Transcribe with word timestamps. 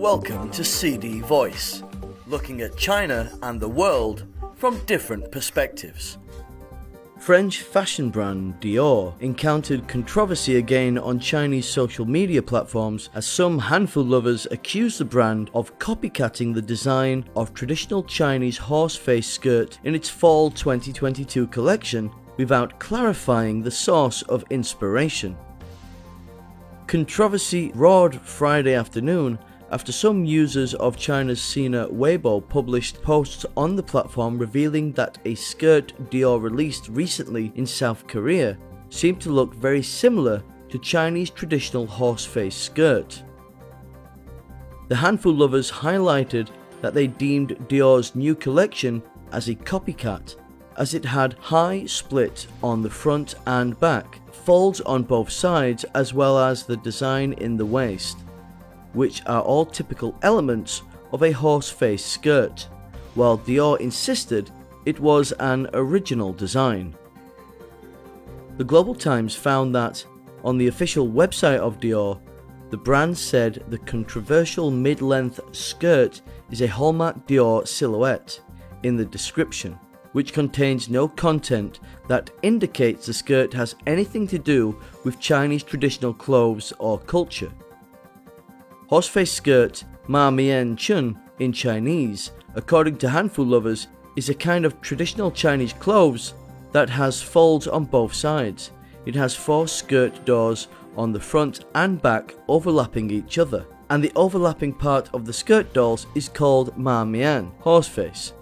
Welcome 0.00 0.50
to 0.52 0.64
CD 0.64 1.20
Voice, 1.20 1.82
looking 2.26 2.62
at 2.62 2.74
China 2.74 3.30
and 3.42 3.60
the 3.60 3.68
world 3.68 4.24
from 4.56 4.82
different 4.86 5.30
perspectives. 5.30 6.16
French 7.18 7.60
fashion 7.60 8.08
brand 8.08 8.58
Dior 8.62 9.12
encountered 9.20 9.86
controversy 9.88 10.56
again 10.56 10.96
on 10.96 11.20
Chinese 11.20 11.68
social 11.68 12.06
media 12.06 12.40
platforms 12.40 13.10
as 13.12 13.26
some 13.26 13.60
Hanfu 13.60 14.08
lovers 14.08 14.46
accused 14.50 15.00
the 15.00 15.04
brand 15.04 15.50
of 15.52 15.78
copycatting 15.78 16.54
the 16.54 16.62
design 16.62 17.28
of 17.36 17.52
traditional 17.52 18.02
Chinese 18.02 18.56
horse 18.56 18.96
face 18.96 19.28
skirt 19.28 19.78
in 19.84 19.94
its 19.94 20.08
fall 20.08 20.50
2022 20.50 21.46
collection 21.48 22.10
without 22.38 22.80
clarifying 22.80 23.62
the 23.62 23.70
source 23.70 24.22
of 24.22 24.44
inspiration. 24.48 25.36
Controversy 26.86 27.70
roared 27.74 28.14
Friday 28.14 28.72
afternoon 28.72 29.38
after 29.70 29.92
some 29.92 30.24
users 30.24 30.74
of 30.74 30.96
China's 30.96 31.40
Sina 31.40 31.86
Weibo 31.88 32.46
published 32.48 33.00
posts 33.02 33.46
on 33.56 33.76
the 33.76 33.82
platform 33.82 34.38
revealing 34.38 34.92
that 34.92 35.18
a 35.24 35.34
skirt 35.36 35.92
Dior 36.10 36.42
released 36.42 36.88
recently 36.88 37.52
in 37.54 37.66
South 37.66 38.06
Korea 38.08 38.58
seemed 38.88 39.20
to 39.20 39.30
look 39.30 39.54
very 39.54 39.82
similar 39.82 40.42
to 40.70 40.78
Chinese 40.78 41.30
traditional 41.30 41.86
horse-face 41.86 42.56
skirt. 42.56 43.22
The 44.88 44.96
Hanfu 44.96 45.36
lovers 45.36 45.70
highlighted 45.70 46.48
that 46.80 46.94
they 46.94 47.06
deemed 47.06 47.50
Dior's 47.68 48.16
new 48.16 48.34
collection 48.34 49.02
as 49.30 49.48
a 49.48 49.54
copycat, 49.54 50.34
as 50.76 50.94
it 50.94 51.04
had 51.04 51.34
high 51.34 51.86
split 51.86 52.48
on 52.62 52.82
the 52.82 52.90
front 52.90 53.36
and 53.46 53.78
back, 53.78 54.20
folds 54.34 54.80
on 54.80 55.04
both 55.04 55.30
sides, 55.30 55.84
as 55.94 56.12
well 56.12 56.38
as 56.38 56.64
the 56.64 56.76
design 56.78 57.34
in 57.34 57.56
the 57.56 57.66
waist 57.66 58.18
which 58.92 59.22
are 59.26 59.42
all 59.42 59.64
typical 59.64 60.16
elements 60.22 60.82
of 61.12 61.22
a 61.22 61.32
horse-faced 61.32 62.06
skirt, 62.06 62.68
while 63.14 63.38
Dior 63.38 63.78
insisted 63.80 64.50
it 64.86 64.98
was 65.00 65.32
an 65.32 65.68
original 65.74 66.32
design. 66.32 66.94
The 68.56 68.64
Global 68.64 68.94
Times 68.94 69.34
found 69.34 69.74
that, 69.74 70.04
on 70.44 70.58
the 70.58 70.68
official 70.68 71.08
website 71.08 71.58
of 71.58 71.80
Dior, 71.80 72.20
the 72.70 72.76
brand 72.76 73.18
said 73.18 73.64
the 73.68 73.78
controversial 73.78 74.70
mid-length 74.70 75.40
skirt 75.52 76.22
is 76.50 76.62
a 76.62 76.66
hallmark 76.68 77.26
Dior 77.26 77.66
silhouette 77.66 78.40
in 78.82 78.96
the 78.96 79.04
description, 79.04 79.78
which 80.12 80.32
contains 80.32 80.88
no 80.88 81.08
content 81.08 81.80
that 82.08 82.30
indicates 82.42 83.06
the 83.06 83.12
skirt 83.12 83.52
has 83.52 83.74
anything 83.86 84.26
to 84.28 84.38
do 84.38 84.80
with 85.04 85.20
Chinese 85.20 85.62
traditional 85.62 86.14
clothes 86.14 86.72
or 86.78 86.98
culture. 86.98 87.50
Horseface 88.90 89.28
skirt 89.28 89.84
Ma 90.08 90.32
Mian 90.32 90.74
Qun 90.74 91.16
in 91.38 91.52
Chinese, 91.52 92.32
according 92.56 92.96
to 92.98 93.06
Hanfu 93.06 93.48
lovers, 93.48 93.86
is 94.16 94.28
a 94.28 94.34
kind 94.34 94.64
of 94.64 94.80
traditional 94.80 95.30
Chinese 95.30 95.72
clothes 95.74 96.34
that 96.72 96.90
has 96.90 97.22
folds 97.22 97.68
on 97.68 97.84
both 97.84 98.12
sides. 98.12 98.72
It 99.06 99.14
has 99.14 99.32
four 99.32 99.68
skirt 99.68 100.24
doors 100.24 100.66
on 100.96 101.12
the 101.12 101.20
front 101.20 101.66
and 101.76 102.02
back 102.02 102.34
overlapping 102.48 103.12
each 103.12 103.38
other, 103.38 103.64
and 103.90 104.02
the 104.02 104.10
overlapping 104.16 104.72
part 104.72 105.08
of 105.14 105.24
the 105.24 105.32
skirt 105.32 105.72
doors 105.72 106.08
is 106.16 106.28
called 106.28 106.76
Ma 106.76 107.04
Mian, 107.04 107.52
horseface. 107.62 108.32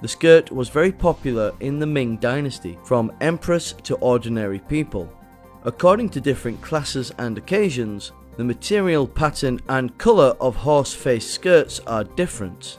The 0.00 0.08
skirt 0.08 0.50
was 0.50 0.70
very 0.70 0.92
popular 0.92 1.52
in 1.60 1.78
the 1.78 1.86
Ming 1.86 2.16
dynasty, 2.16 2.78
from 2.82 3.12
empress 3.20 3.74
to 3.82 3.96
ordinary 3.96 4.60
people. 4.60 5.12
According 5.64 6.08
to 6.10 6.20
different 6.20 6.62
classes 6.62 7.12
and 7.18 7.36
occasions, 7.36 8.12
the 8.36 8.44
material 8.44 9.06
pattern 9.06 9.60
and 9.68 9.96
colour 9.98 10.36
of 10.40 10.56
horse-face 10.56 11.28
skirts 11.28 11.80
are 11.86 12.04
different. 12.04 12.78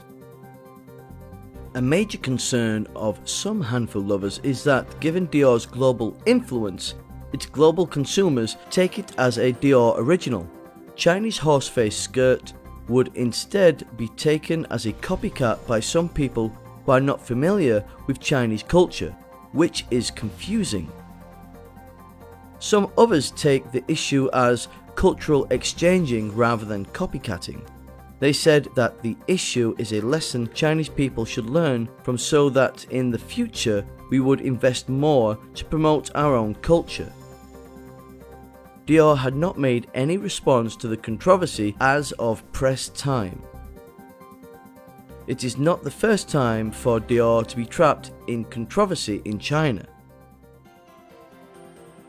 A 1.74 1.82
major 1.82 2.18
concern 2.18 2.86
of 2.94 3.18
some 3.28 3.62
Hanfu 3.62 4.06
lovers 4.06 4.40
is 4.42 4.64
that 4.64 5.00
given 5.00 5.28
Dior's 5.28 5.66
global 5.66 6.16
influence, 6.26 6.94
its 7.32 7.46
global 7.46 7.86
consumers 7.86 8.56
take 8.70 8.98
it 8.98 9.12
as 9.18 9.38
a 9.38 9.52
Dior 9.52 9.98
original. 9.98 10.48
Chinese 10.96 11.38
horse-face 11.38 11.96
skirt 11.96 12.52
would 12.88 13.10
instead 13.14 13.86
be 13.96 14.08
taken 14.08 14.64
as 14.66 14.86
a 14.86 14.92
copycat 14.94 15.64
by 15.66 15.78
some 15.78 16.08
people 16.08 16.48
who 16.84 16.92
are 16.92 17.00
not 17.00 17.24
familiar 17.24 17.84
with 18.06 18.18
Chinese 18.18 18.62
culture, 18.62 19.14
which 19.52 19.84
is 19.90 20.10
confusing. 20.10 20.90
Some 22.60 22.90
others 22.96 23.30
take 23.32 23.70
the 23.70 23.84
issue 23.88 24.30
as 24.32 24.68
cultural 24.98 25.46
exchanging 25.50 26.34
rather 26.34 26.64
than 26.64 26.84
copycatting. 26.86 27.64
They 28.18 28.32
said 28.32 28.66
that 28.74 29.00
the 29.00 29.16
issue 29.28 29.72
is 29.78 29.92
a 29.92 30.00
lesson 30.00 30.50
Chinese 30.52 30.88
people 30.88 31.24
should 31.24 31.48
learn 31.48 31.88
from 32.02 32.18
so 32.18 32.50
that 32.50 32.84
in 32.90 33.12
the 33.12 33.24
future 33.34 33.86
we 34.10 34.18
would 34.18 34.40
invest 34.40 34.88
more 34.88 35.38
to 35.54 35.64
promote 35.64 36.10
our 36.16 36.34
own 36.34 36.56
culture. 36.56 37.12
Dior 38.88 39.16
had 39.16 39.36
not 39.36 39.56
made 39.56 39.88
any 39.94 40.16
response 40.16 40.74
to 40.74 40.88
the 40.88 40.96
controversy 40.96 41.76
as 41.80 42.10
of 42.18 42.42
press 42.50 42.88
time. 42.88 43.40
It 45.28 45.44
is 45.44 45.58
not 45.58 45.84
the 45.84 45.92
first 45.92 46.28
time 46.28 46.72
for 46.72 46.98
Dior 46.98 47.46
to 47.46 47.56
be 47.56 47.66
trapped 47.66 48.10
in 48.26 48.42
controversy 48.46 49.22
in 49.24 49.38
China. 49.38 49.86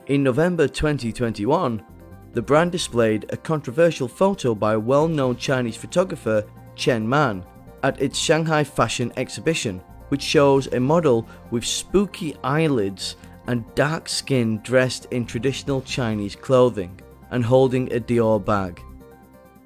In 0.07 0.23
November 0.23 0.67
2021, 0.67 1.85
the 2.34 2.41
brand 2.41 2.72
displayed 2.72 3.25
a 3.29 3.38
controversial 3.38 4.07
photo 4.07 4.53
by 4.53 4.78
well-known 4.78 5.35
Chinese 5.38 5.75
photographer 5.75 6.45
Chen 6.75 7.07
Man 7.07 7.44
at 7.84 8.01
its 8.01 8.17
Shanghai 8.17 8.63
Fashion 8.63 9.12
Exhibition, 9.17 9.81
which 10.09 10.22
shows 10.22 10.68
a 10.68 10.79
model 10.79 11.28
with 11.51 11.66
spooky 11.66 12.35
eyelids 12.44 13.16
and 13.47 13.63
dark 13.75 14.07
skin 14.07 14.59
dressed 14.62 15.06
in 15.12 15.25
traditional 15.25 15.81
Chinese 15.81 16.35
clothing 16.35 17.00
and 17.31 17.44
holding 17.44 17.91
a 17.94 18.00
Dior 18.00 18.44
bag. 18.44 18.81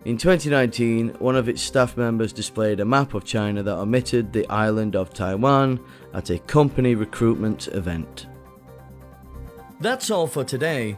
In 0.06 0.18
2019, 0.18 1.16
one 1.20 1.38
of 1.38 1.48
its 1.48 1.62
staff 1.62 1.96
members 1.96 2.34
displayed 2.34 2.82
a 2.82 2.86
map 2.86 3.14
of 3.14 3.24
China 3.24 3.64
that 3.64 3.78
omitted 3.78 4.34
the 4.34 4.48
island 4.50 4.96
of 4.98 5.14
Taiwan 5.14 5.80
at 6.14 6.30
a 6.30 6.40
company 6.40 6.94
recruitment 6.94 7.68
event. 7.70 8.28
That's 9.80 10.12
all 10.12 10.28
for 10.28 10.44
today. 10.44 10.98